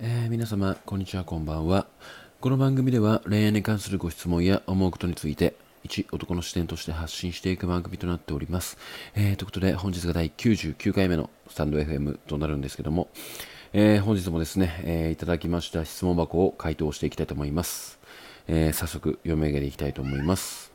[0.00, 1.86] えー皆様、こんにちは、こんばんは。
[2.40, 8.76] この番組では恋愛に関するご質問や思うことについて、一男の視点として発信していく番組となっております。
[9.14, 13.08] えーということで、本日が第99回目のスタンド FM となるんですけども、
[13.72, 18.00] えー本日もですね、えーいただきました質問箱を回答していきたいと思います。
[18.48, 20.72] えー早速、読み上げていきたいと思います。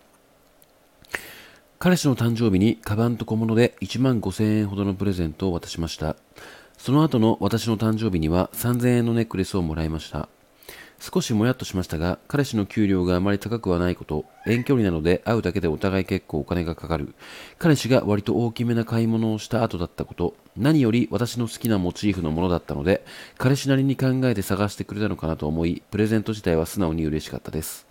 [1.77, 6.15] 彼氏の誕生日にカバンと小物で1万5000円ほどのプレゼントを渡しました。
[6.79, 10.29] その後の私の誕生日には3000円のネックレスをもらいました。
[10.97, 17.13] 少しもやっとしましたが、彼氏の給料があまり高くはないこと、遠距離なので会うだけでお互い結構お金がかかる、
[17.57, 23.03] 彼氏が割と大きめな買い物をした後だったこと、何より私の好きなモチーフのものだったので、
[23.37, 27.85] 彼氏なりに考えて探してくれたのかなと思い、プレゼント自体は素直に嬉しかったです。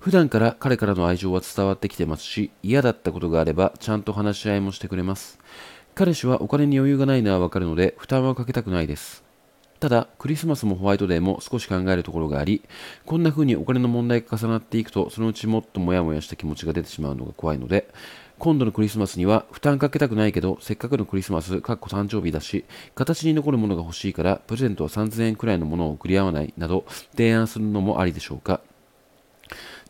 [0.00, 5.38] 普段から彼からの愛情は伝わってきてますし、嫌だったことがあればちゃんと話し合いもしてくれます。
[5.94, 9.22] 彼氏はお金に余裕がないのはわかるので、負担はかけたくないです。
[9.78, 12.62] ただ、クリスマスもホワイトデーも少し考えるところがあり、
[13.04, 17.88] こんな風にお金の問題が重なっていくと、そのうちもっとモヤモヤした気持ちが出てしまうのが怖いので、
[18.38, 22.64] 今度のクリスマスには負担かけたくないけど、せっかくのクリスマス、かっこ誕生日だし、
[22.94, 28.62] 形に残るものが欲しいから、プレゼントは3000円くらいのものを送り合わないなど、提案するのもありでしょうか。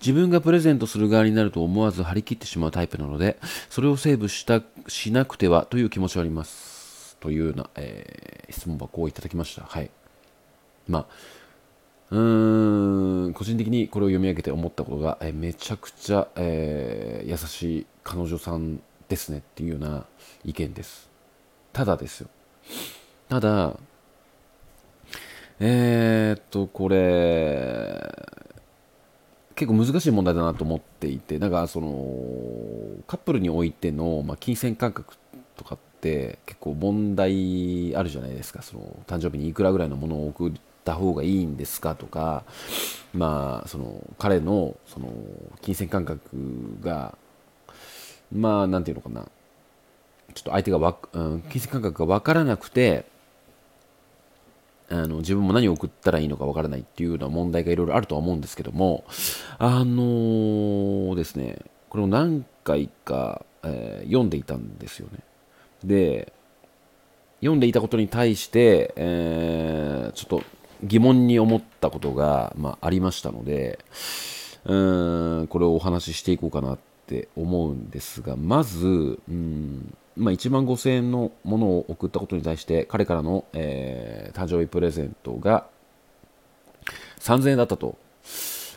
[0.02, 3.38] 自分がプレゼントする側になると思わず張り切ってしまうタイプなので、
[3.70, 7.16] それをセーブしたしなくてはという気持ちはあります。
[7.20, 9.62] というような、えー質問箱をいただきました。
[9.62, 9.90] はい。
[10.86, 11.06] まあ、
[12.10, 20.04] うーん、個人的にこれを読み上げて思ったことが、えーめちゃくちゃ、えー優しい彼女さんですねっていうような
[20.44, 21.08] 意見です。
[21.72, 22.28] ただですよ。
[23.28, 23.76] ただ、
[25.60, 28.31] えー、っと、これ、
[29.62, 31.86] 結構難しい問題だなと思っていて、なんかその
[33.06, 35.14] カップルにおいての、まあ、金銭感覚
[35.56, 40.52] とかって結構問題あるじゃないですか、その誕生日にいくらぐらいのものを送っ
[40.84, 42.42] た方がいいんですかとか、
[43.14, 45.12] まあ、その彼のその
[45.60, 46.20] 金銭感覚
[46.82, 47.16] が、
[48.32, 49.28] まあ、なんていうのかな、
[50.34, 53.04] ちょっと相手がわ、うん、金銭感覚が分からなくて、
[54.90, 59.04] あの自分も何を送ったらいいのかわからないっていうような問題がいろいろあるとは思うんですけども、
[59.58, 65.20] あのですね、これを何回か、えー読んでいたんですよね。
[65.84, 66.32] で、
[67.40, 70.42] 読んでいたことに対して、えーちょっと
[70.82, 73.78] 疑問に思ったことが、まあ、ありましたので、
[74.64, 74.74] う
[75.42, 85.66] んこれをお話ししていこうかなって思うんですが、まず、うんまあ、1万5000円のものを送ったことに対して、彼からの、えー誕生日プレゼントが
[87.20, 87.96] 3000円だったと。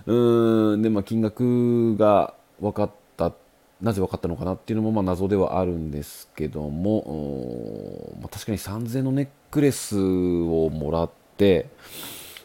[0.05, 3.33] うん、で、まあ、金額が分かった、
[3.81, 11.69] なぜ分かったのかなっていうのも、まあ、謎ではあるんですけども、まあ、確かに3000円のネックレスをもらって、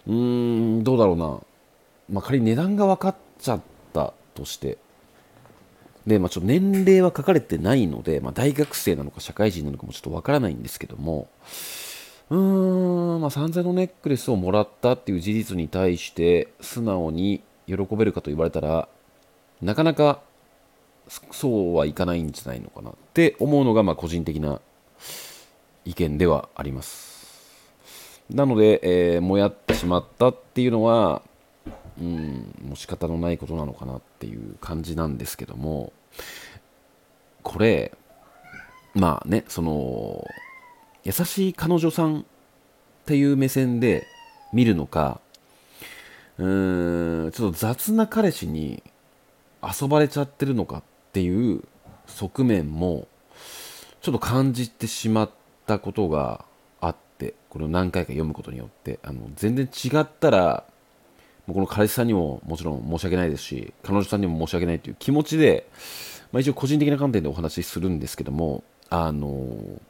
[0.07, 1.41] うん、どうだろうな。
[2.09, 3.61] まあ、仮に値段が分かっちゃっ
[3.93, 4.79] たとして、
[6.07, 11.29] で、まあ、ちょっと年齢は書かれてないので、まあ、大学生なのか社会人なのかもちょっとわからないんですけども、
[12.31, 18.89] うーん、まあ、3000のネックレスをもらったっていう事実に対して、素直に喜べるかと言われたら、
[19.61, 20.21] なかなか
[21.33, 24.61] そうはいかないんじゃないのかなって思うのが、まあ、個人的な
[25.85, 27.21] 意見ではあります。
[28.31, 28.81] なので、
[29.15, 31.23] えーもやってしまったっていうのは、
[32.01, 35.93] うん、もう仕方のないことなのかなっていう感じなんですけども、
[37.43, 37.93] これ、
[38.95, 40.27] まあね、その、
[41.05, 42.23] 優しい彼女さんっ
[43.07, 44.07] ていう目線で
[44.53, 45.21] 見るのか、
[46.39, 48.83] うーん、ちょっと雑な彼氏に
[49.63, 51.63] 遊ばれちゃってるのかっていう
[52.07, 53.07] 側面も、
[54.01, 55.31] ちょっと感じてしまっ
[55.67, 56.45] たことが
[56.81, 60.65] あって、これを何回か読むことによって、あの全然違ったら、
[61.53, 65.69] この彼氏さんにももちろん申し訳ないですし、彼女さんにも申し訳ないという気持ちで、
[66.33, 69.81] まあ、一応個人的な観点でお話しするんですけども、あの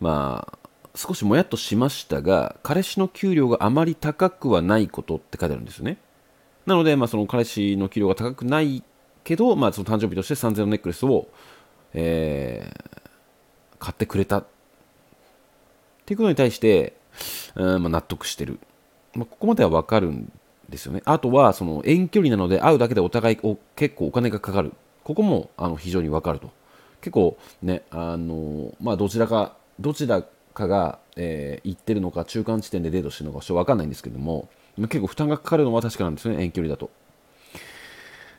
[0.00, 0.58] まあ、
[0.94, 5.98] 少しもやっとしましたが、彼氏の給料があまり高くはないことって書いてあるんですよね。
[6.66, 8.82] なので、まあ、その彼氏の給料が高くない
[9.24, 11.28] けど、まあ、その誕生日として3000のネックレスを、
[11.94, 12.96] えー
[13.78, 14.46] 買ってくれたっ
[16.04, 16.96] ていうことに対して、
[17.54, 18.58] うんまあ、納得してる。
[19.16, 20.30] まあ、ここまではわかるん
[20.68, 21.02] ですよね。
[21.04, 24.72] あとは、その遠距離なので会うだけでお互いお結構お金がかかる。
[25.04, 26.50] ここもあの非常にわかると。
[27.00, 30.24] 結構ね、あのまあ、どちらか、どちら
[30.54, 36.90] かが、えー行ってるのか、中間地点でデートしてるのか、ちょっとわかんないんですけども、結構負担がかかるのは確かなんですよね、遠距離だと。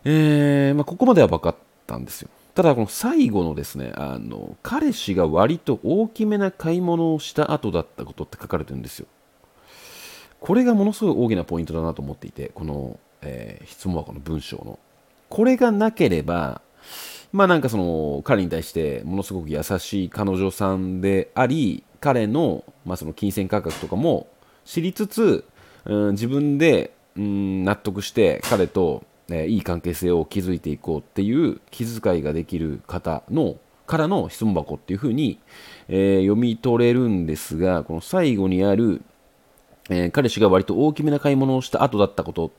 [0.06, 2.30] えーまあ、ここまでは分かったんですよ。
[2.56, 9.08] ただ、この最後のですね、あの、彼氏が割と大きめな買い物をした後だったことって書かれてるんですよ。
[10.40, 14.80] これがものすごい大きなポイントだなと思っていてこの、えー、質問箱の文章の。
[15.30, 16.62] これがなければ
[17.34, 24.28] まあなんかその彼に対してものすごく優しい彼女さんであり彼の,、まあその金銭価格とかも
[24.66, 25.46] 知りつつ、
[25.86, 35.40] うん、自分で、うん、納得して彼と、えー、いい関係性を築いていこうっていう気遣いができる方のからの質問箱っていうふうに、
[35.88, 39.02] えー、読み取れるんですがこの最後にある、
[39.90, 42.52] えー、彼氏が割と大きめな買い物をした後だったこと、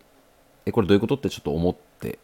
[0.67, 2.19] えこれどういうことってちょっと思って、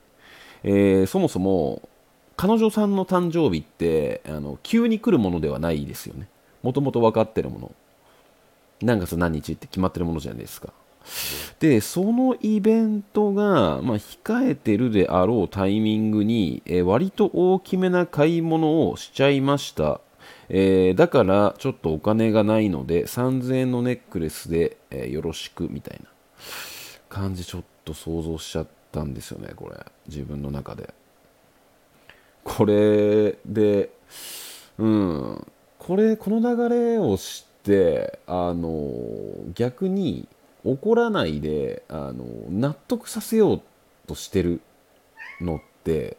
[0.62, 1.88] えそもそも
[2.36, 6.28] 彼女さんの誕生日ってあの急に来るものではないですよね。
[6.62, 7.72] もともと分かってるもの。
[8.82, 10.72] 何月何日って決まってるものじゃないですか。
[11.60, 20.00] でそのイベントが、まあ、控えてるであろうタイミングに、えー、割と大きめな買い物をしちゃいました、
[20.48, 26.06] えー、だからちょっとお金がないので3000円のネックレスで、えー、よろしくみたいな
[27.08, 29.76] 感じちょっと想像しちゃったんですよねこれ。
[30.08, 30.92] 自分の中で。
[32.42, 33.90] これで
[34.78, 35.46] うん。
[35.78, 38.90] これこの流れを知ってあの
[39.54, 40.26] 逆に
[40.64, 43.62] 怒らないであの納得させよう
[44.06, 44.62] としてる
[45.40, 46.16] のって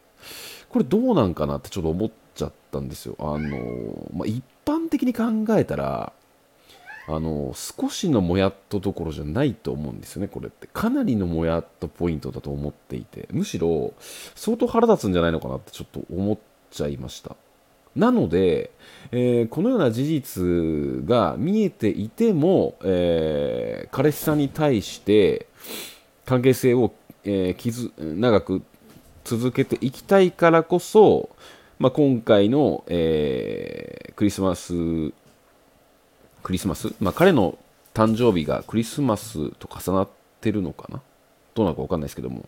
[0.68, 2.25] これどうなんかなってちょっと思っちゃ
[2.76, 3.16] ったんですよ。
[3.18, 5.24] あのまあ、一般的に考
[5.56, 6.12] えたら
[7.08, 10.66] あの少しのもやっとどころじゃないと思うんですよね、これって。
[10.66, 13.94] かなりのもやっとポイントだと思っていて、むしろ
[14.34, 16.38] 相当腹立つんじゃないのかなってちょっと思っ
[16.70, 17.36] ちゃいました。
[17.94, 18.72] なので、
[19.10, 25.46] えー、このような事実が見えていても、えー、彼氏さんに対して
[26.26, 26.92] 関係性を、
[27.24, 28.62] えー、長く
[29.24, 31.30] 続けていきたいからこそ、
[31.78, 34.72] まあ、今回の、えー、クリスマス
[36.42, 37.58] クリスマス、まあ、彼の
[37.92, 40.08] 誕生日がクリスマスと重なっ
[40.40, 41.02] てるのかな？
[41.54, 42.46] どうなのか分かんないですけども。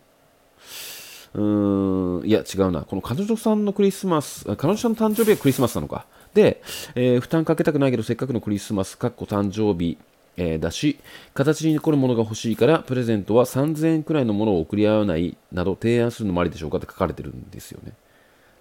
[1.33, 2.81] うーん、いや、違うな。
[2.81, 6.05] この彼女さんのクリスマス、彼女さんの誕生日はクリスマスなのか。
[6.33, 6.61] で、
[6.95, 9.97] えー、負担かけたくないけど、せっかくのクリスマス、かっこ誕生日、
[10.37, 10.97] え、だし、
[11.33, 17.93] 形に残るものが欲しいから、プレゼントは3000円くらいのものを送り合わないなど提案するのもありでしょうかって書かれてるんですよね。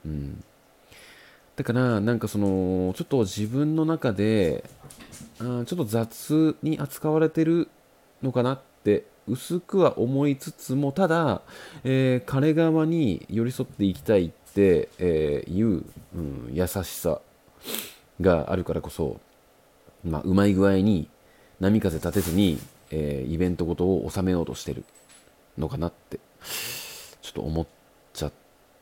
[0.04, 0.44] うん。
[1.58, 4.62] だから、なんかその、ちょっと自分の中で、
[5.40, 7.68] あちょっと雑に扱われてる
[8.22, 11.42] のかなって薄くは思いつつもただ、
[11.82, 15.84] えー、彼側に寄り添っていきたいって、えー、いう、
[16.14, 17.20] うん、優しさ
[18.20, 19.20] があるからこそ、
[20.04, 21.08] まあ、うまい具合に
[21.58, 22.58] 波風立てずに、
[22.92, 24.84] えー、イベントごとを収めようとしてる
[25.56, 26.20] のかなって
[27.20, 27.66] ちょっと思っ
[28.12, 28.32] ちゃっ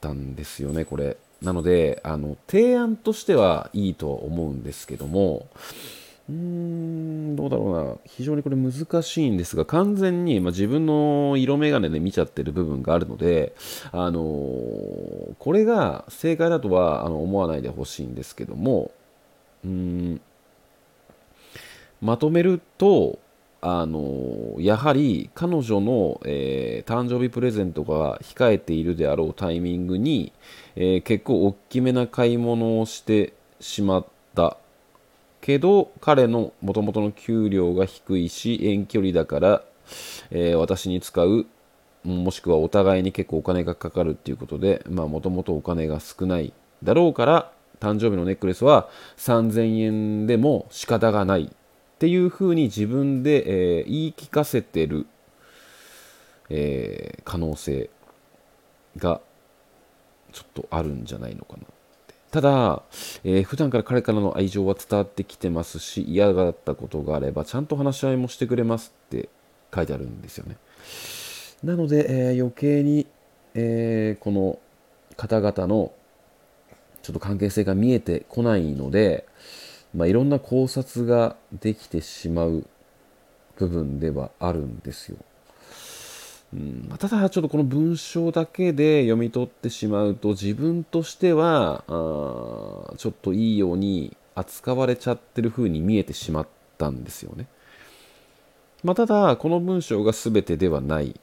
[0.03, 1.17] たんですよねこれ。
[1.43, 5.47] なのであの提案としてはいいとは思うんですけども
[6.29, 7.95] うーん、どうだろうな。
[8.05, 8.73] 非常にこれ難
[9.03, 13.55] しいんですが、完全に、まあ、自分の色眼鏡で見ちゃってる部分があるので、
[13.93, 18.91] あのー、これが正解だとはあの思わないでほしいんですけども、
[19.65, 20.21] うーん、
[22.01, 23.21] まとめると、
[23.61, 30.33] あの、やはり彼女の、えー、誕生日プレゼントが控えているであろうタイミングに、
[30.77, 34.59] え結構大きめな買い物をしてしまった。
[35.47, 39.63] けど彼のもともとの給料が低いし遠距離だから、
[40.33, 41.47] えー、私に使う
[42.03, 51.53] もしくはお互いに結構お金がかかるっていうことでもともとお金が少ないだろうから誕生日のネックレスは3000円でも仕方がない。
[51.97, 55.07] っていうふうに自分で、えー、言い聞かせてる、
[56.51, 57.89] えー、可能性
[58.99, 59.23] が
[60.31, 61.67] ちょっとあるんじゃないのかなっ
[62.07, 62.15] て。
[62.31, 62.83] ただ、
[63.25, 69.31] えー、普段から彼からの愛情は伝わってきてますし嫌がったことがあればちゃんと話し合いもしてくれますって
[69.75, 70.59] 書いてあるんですよね。
[71.65, 73.07] なので、えー、余計に、
[73.55, 74.59] えー、この
[75.17, 75.93] 方々の
[77.03, 79.27] ちょっと関係性が見えてこないので、
[79.97, 82.67] まあ、いろんな考察ができてしまう
[83.57, 85.17] 部分ではあるんですよ。
[86.53, 86.95] うん。
[86.99, 97.47] ただちょっとこの文章だけで読み取ってしまうと自分としてはあちょっといいように扱われちゃってる風に見えてしまったんですよね。
[98.85, 101.19] まあ、ただこの文章が全てではない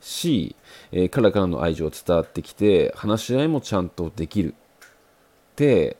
[0.00, 0.54] し、
[0.92, 4.54] えー、彼らからの愛情伝わってきて話し合いもちゃんとできる。
[5.52, 5.96] って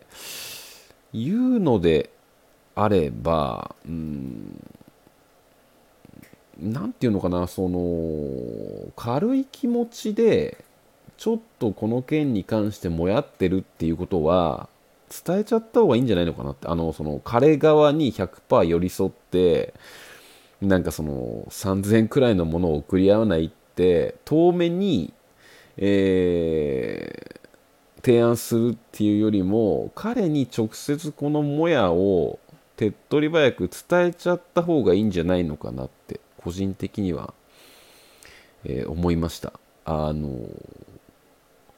[1.12, 2.10] いうので
[2.74, 4.58] あればうん
[6.58, 10.64] 何て言うのかなその軽い気持ちで
[11.16, 14.68] ちょっとこの件に関してもやってるっていうことは
[15.26, 19.74] 伝えちゃった方がいいんじゃないのかなってあのその彼側に100%寄り添って
[20.62, 25.12] なんかその3000円くらいのものを送り合わないって遠目に、
[25.76, 27.31] えー、
[28.02, 32.38] 提案するっていうよりも彼に直接このもやを
[32.76, 37.32] 手っ取り早く伝えちゃった方がいいんじゃないのかなって個人的には、
[38.64, 39.52] えー、思いました。
[39.84, 40.30] あの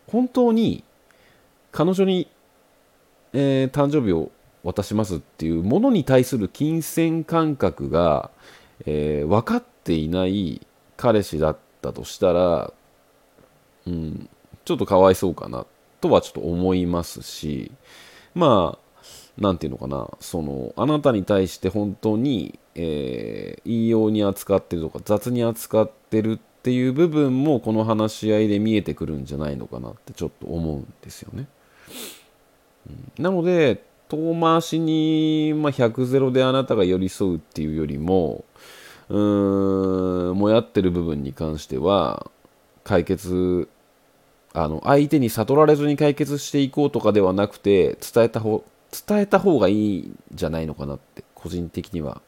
[0.07, 0.85] 本当に
[1.73, 2.29] 彼女に、
[3.33, 4.31] えー、誕生日を
[4.63, 8.31] 渡しますっていうものに対する金銭感覚が、
[8.87, 10.67] えー、分かっていない
[10.97, 12.73] 彼氏だったとしたら、
[13.87, 14.29] うん、
[14.65, 15.67] ちょっとかわいそうかな
[16.05, 17.73] とはちょっと思いますし
[18.35, 18.79] まあ
[19.39, 31.47] 何て言うのかなそのあなたに対して本当に、えー、いいように扱ってるとか雑に扱ってるっていう部分もこの話し合いで見えてくるんじゃないのかなってちょっと思うんですよね。
[32.87, 38.45] うん、なので遠回しに、まあ、100ゼロであなたが寄り添うっていうよりも
[39.09, 42.31] うーんもやってる部分に関しては
[42.85, 43.69] 解決
[44.55, 48.65] あの相手に悟られずに解決していこうとかではなくて伝えた方
[49.07, 52.23] 伝えた方がいいんじゃないのかなって個人的には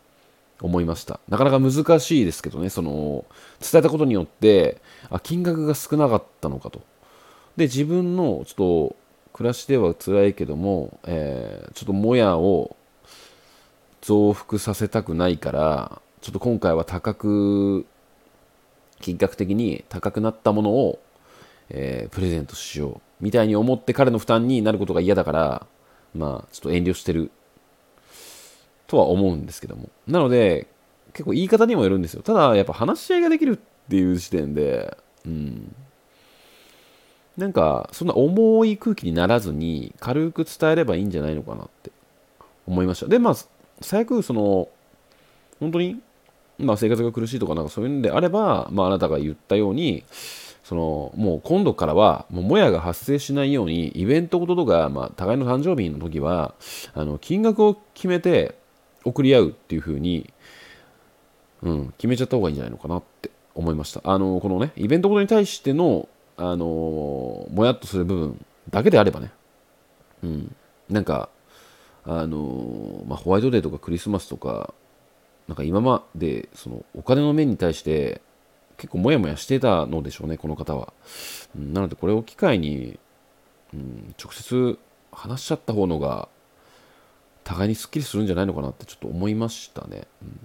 [0.61, 1.21] 思いました。
[1.29, 3.25] なかなか難しいですけどねその
[3.61, 6.83] 伝えたことによってあ金額が少なかったのかと。
[7.57, 8.97] で自分のちょっと
[9.33, 12.77] 暮らしでは辛いけども、えー、ちょっともやを
[14.01, 17.87] 増幅させたくないからちょっと今回は高く
[19.01, 20.99] 金額的に高くなったものを、
[21.71, 25.67] えー、プレゼントしようみたいに思って彼の負担になることが嫌だから
[26.15, 27.31] まあちょっと遠慮してる
[28.87, 29.89] とは思うんですけども。
[30.07, 30.69] なので
[31.13, 32.23] 結構言い方にもよるんですよ。
[32.23, 35.75] ただやっぱ話し合いができるっていう時点でうん。
[37.37, 41.91] なんかそんな重い空気にならずに軽く伝えればいいんじゃないのかなって
[42.67, 43.07] 思いました。
[43.09, 43.35] でまあ
[43.81, 44.69] 最悪その
[45.61, 46.01] 本当に
[46.59, 50.05] まあ生活が苦しいとかなんかそういうんであればまああなたが言ったように
[50.67, 56.57] そのもう今度からはもうもやが発生しないようにイベントごととか、まあ、互いの誕生日の時は
[56.93, 58.59] あの金額を決めて
[59.05, 60.33] 送り合うっていう風に、
[61.63, 64.01] うん、決めちゃった方がいいんじゃないのかなって思いました。
[64.03, 69.31] あのこのねイベントごとに対してのあのもやっとする部分だけであればね、
[70.25, 70.57] うん、
[70.91, 71.29] なんか、
[72.05, 74.75] あのまあ、ホワイトデーとかクリスマスとか、
[75.47, 78.21] なんか今までそのお金の面に対して
[78.77, 80.93] 結構モヤモヤしてたのでしょうね、この方は。
[81.55, 82.99] なのでこれを機会に、
[83.73, 84.79] うん、直接
[85.13, 86.29] 話しちゃった方のが
[87.45, 90.07] 互いにすっきりするんじゃないのかなってちょっと思いましたね。
[90.23, 90.41] うん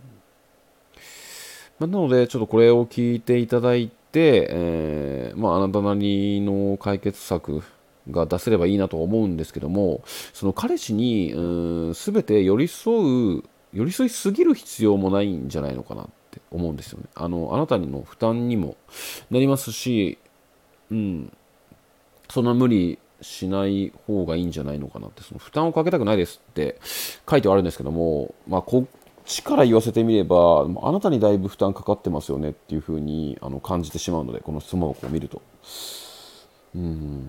[1.81, 7.63] まあ、なのでちょっとこれを聞いていただいて、えー、まあ、あなたなりの解決策
[8.11, 11.39] が出せればいいなと思うんですけどもその彼氏にう
[11.89, 17.05] ん全て寄り添う寄り添いすぎる必要もないんじゃないのかなっって思うんですよね。
[17.13, 18.77] あのあなたの負担にも
[19.29, 20.17] なりますし、
[20.89, 21.35] うん、
[22.29, 25.23] そんな無理しない方がいいんじゃないのかなって。
[25.23, 26.79] その負担をかけたくないですって
[27.29, 28.87] 書いてはあるんですけども、まあ、こ
[29.25, 35.41] ちから言わせてみればあなたにだいぶ負担かかってますよねっていうふうにあの感じてしまうのでこの質問をこう見ると。
[36.75, 37.27] うん。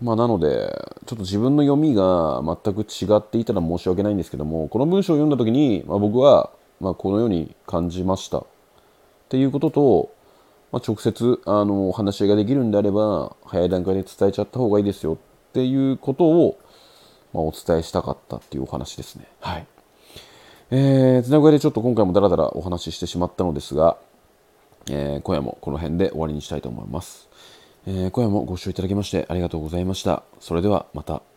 [0.00, 0.70] まあなので
[1.06, 8.44] ちょっと自分の読みが全く違っていたら申し訳ないんですけどもこの文章を読んだ時に、まあ、僕はまあこのように感じましたっ
[9.28, 10.14] ていうことと、
[10.72, 16.58] まあ、直接あの話し合いができるんであれば早い段階で伝えちゃった方がいいですよっていうことを、
[17.32, 19.26] まあ、お伝えしたかったっていうお話ですね。
[19.40, 19.66] はい
[20.70, 23.96] えー、つなぐでちょっと今回もダラダラお話ししてしまったのですが、
[24.90, 27.28] えー、今夜もこの辺で終わりにしたいと思います、
[27.86, 30.22] えー、今夜もご視聴いただきましてありがとうございました。
[30.40, 31.27] それではまた。